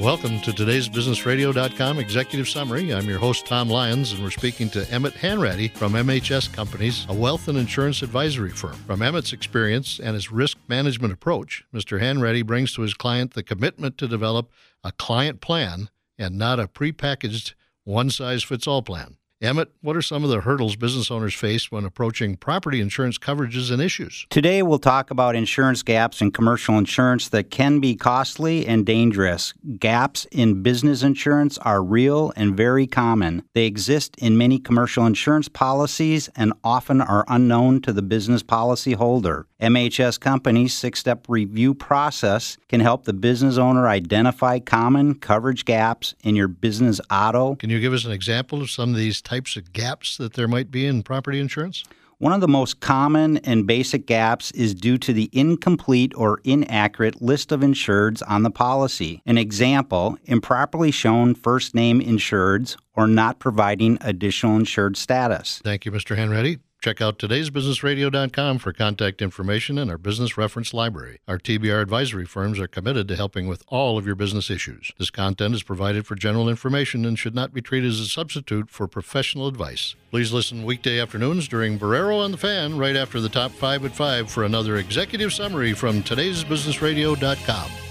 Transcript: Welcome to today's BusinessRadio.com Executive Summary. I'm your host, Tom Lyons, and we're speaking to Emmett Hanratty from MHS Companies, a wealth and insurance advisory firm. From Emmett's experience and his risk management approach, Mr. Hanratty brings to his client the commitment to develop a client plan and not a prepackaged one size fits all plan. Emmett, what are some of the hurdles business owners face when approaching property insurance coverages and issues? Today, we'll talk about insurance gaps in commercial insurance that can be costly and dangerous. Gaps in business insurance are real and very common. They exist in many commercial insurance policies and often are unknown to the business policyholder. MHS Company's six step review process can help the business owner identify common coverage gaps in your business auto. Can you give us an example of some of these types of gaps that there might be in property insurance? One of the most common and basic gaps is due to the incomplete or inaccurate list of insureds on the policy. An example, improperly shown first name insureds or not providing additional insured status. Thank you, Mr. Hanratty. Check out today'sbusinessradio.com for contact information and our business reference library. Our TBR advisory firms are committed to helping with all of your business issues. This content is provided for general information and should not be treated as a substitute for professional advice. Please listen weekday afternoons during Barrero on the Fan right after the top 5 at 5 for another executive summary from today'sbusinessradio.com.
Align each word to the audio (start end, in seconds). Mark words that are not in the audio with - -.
Welcome 0.00 0.40
to 0.42 0.52
today's 0.52 0.90
BusinessRadio.com 0.90 1.98
Executive 1.98 2.46
Summary. 2.48 2.92
I'm 2.92 3.08
your 3.08 3.18
host, 3.18 3.46
Tom 3.46 3.70
Lyons, 3.70 4.12
and 4.12 4.22
we're 4.22 4.30
speaking 4.30 4.68
to 4.70 4.88
Emmett 4.92 5.14
Hanratty 5.14 5.72
from 5.74 5.94
MHS 5.94 6.52
Companies, 6.52 7.06
a 7.08 7.14
wealth 7.14 7.48
and 7.48 7.56
insurance 7.56 8.02
advisory 8.02 8.50
firm. 8.50 8.74
From 8.86 9.00
Emmett's 9.00 9.32
experience 9.32 9.98
and 9.98 10.14
his 10.14 10.30
risk 10.30 10.58
management 10.68 11.14
approach, 11.14 11.64
Mr. 11.74 12.00
Hanratty 12.00 12.44
brings 12.44 12.74
to 12.74 12.82
his 12.82 12.92
client 12.92 13.32
the 13.32 13.42
commitment 13.42 13.96
to 13.98 14.06
develop 14.06 14.50
a 14.84 14.92
client 14.92 15.40
plan 15.40 15.88
and 16.18 16.36
not 16.36 16.60
a 16.60 16.68
prepackaged 16.68 17.54
one 17.84 18.10
size 18.10 18.44
fits 18.44 18.66
all 18.66 18.82
plan. 18.82 19.16
Emmett, 19.42 19.70
what 19.82 19.94
are 19.94 20.02
some 20.02 20.24
of 20.24 20.30
the 20.30 20.40
hurdles 20.40 20.76
business 20.76 21.10
owners 21.10 21.34
face 21.34 21.70
when 21.70 21.84
approaching 21.84 22.36
property 22.36 22.80
insurance 22.80 23.18
coverages 23.18 23.70
and 23.70 23.82
issues? 23.82 24.26
Today, 24.30 24.62
we'll 24.62 24.78
talk 24.78 25.10
about 25.10 25.36
insurance 25.36 25.82
gaps 25.82 26.22
in 26.22 26.30
commercial 26.30 26.78
insurance 26.78 27.28
that 27.28 27.50
can 27.50 27.78
be 27.78 27.96
costly 27.96 28.66
and 28.66 28.86
dangerous. 28.86 29.52
Gaps 29.78 30.26
in 30.32 30.62
business 30.62 31.02
insurance 31.02 31.58
are 31.58 31.82
real 31.82 32.32
and 32.34 32.56
very 32.56 32.86
common. 32.86 33.42
They 33.52 33.66
exist 33.66 34.16
in 34.16 34.38
many 34.38 34.58
commercial 34.58 35.04
insurance 35.04 35.50
policies 35.50 36.30
and 36.34 36.54
often 36.64 37.02
are 37.02 37.26
unknown 37.28 37.82
to 37.82 37.92
the 37.92 38.00
business 38.00 38.42
policyholder. 38.42 39.44
MHS 39.60 40.20
Company's 40.20 40.74
six 40.74 41.00
step 41.00 41.26
review 41.28 41.72
process 41.72 42.58
can 42.68 42.80
help 42.80 43.04
the 43.04 43.14
business 43.14 43.56
owner 43.56 43.88
identify 43.88 44.58
common 44.58 45.14
coverage 45.14 45.64
gaps 45.64 46.14
in 46.22 46.36
your 46.36 46.48
business 46.48 47.00
auto. 47.10 47.54
Can 47.54 47.70
you 47.70 47.80
give 47.80 47.94
us 47.94 48.04
an 48.04 48.12
example 48.12 48.60
of 48.60 48.70
some 48.70 48.90
of 48.90 48.96
these 48.96 49.22
types 49.22 49.56
of 49.56 49.72
gaps 49.72 50.18
that 50.18 50.34
there 50.34 50.46
might 50.46 50.70
be 50.70 50.84
in 50.84 51.02
property 51.02 51.40
insurance? 51.40 51.84
One 52.18 52.32
of 52.32 52.40
the 52.40 52.48
most 52.48 52.80
common 52.80 53.38
and 53.38 53.66
basic 53.66 54.06
gaps 54.06 54.50
is 54.52 54.74
due 54.74 54.98
to 54.98 55.12
the 55.12 55.30
incomplete 55.32 56.12
or 56.16 56.40
inaccurate 56.44 57.20
list 57.20 57.52
of 57.52 57.60
insureds 57.60 58.22
on 58.26 58.42
the 58.42 58.50
policy. 58.50 59.22
An 59.26 59.36
example, 59.36 60.18
improperly 60.24 60.90
shown 60.90 61.34
first 61.34 61.74
name 61.74 62.00
insureds 62.00 62.76
or 62.94 63.06
not 63.06 63.38
providing 63.38 63.98
additional 64.00 64.56
insured 64.56 64.96
status. 64.96 65.60
Thank 65.62 65.84
you, 65.84 65.92
Mr. 65.92 66.16
Hanratty. 66.16 66.60
Check 66.86 67.00
out 67.00 67.18
today'sbusinessradio.com 67.18 68.58
for 68.58 68.72
contact 68.72 69.20
information 69.20 69.76
and 69.76 69.90
our 69.90 69.98
business 69.98 70.38
reference 70.38 70.72
library. 70.72 71.18
Our 71.26 71.36
TBR 71.36 71.82
advisory 71.82 72.26
firms 72.26 72.60
are 72.60 72.68
committed 72.68 73.08
to 73.08 73.16
helping 73.16 73.48
with 73.48 73.64
all 73.66 73.98
of 73.98 74.06
your 74.06 74.14
business 74.14 74.50
issues. 74.50 74.92
This 74.96 75.10
content 75.10 75.56
is 75.56 75.64
provided 75.64 76.06
for 76.06 76.14
general 76.14 76.48
information 76.48 77.04
and 77.04 77.18
should 77.18 77.34
not 77.34 77.52
be 77.52 77.60
treated 77.60 77.90
as 77.90 77.98
a 77.98 78.06
substitute 78.06 78.70
for 78.70 78.86
professional 78.86 79.48
advice. 79.48 79.96
Please 80.12 80.32
listen 80.32 80.62
weekday 80.62 81.00
afternoons 81.00 81.48
during 81.48 81.76
Barrero 81.76 82.22
on 82.22 82.30
the 82.30 82.38
Fan 82.38 82.78
right 82.78 82.94
after 82.94 83.20
the 83.20 83.28
top 83.28 83.50
5 83.50 83.86
at 83.86 83.96
5 83.96 84.30
for 84.30 84.44
another 84.44 84.76
executive 84.76 85.32
summary 85.32 85.72
from 85.72 86.04
today'sbusinessradio.com. 86.04 87.85